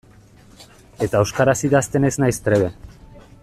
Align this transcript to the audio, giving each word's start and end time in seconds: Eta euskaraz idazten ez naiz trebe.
Eta 1.07 1.21
euskaraz 1.25 1.55
idazten 1.69 2.11
ez 2.11 2.13
naiz 2.25 2.41
trebe. 2.49 2.73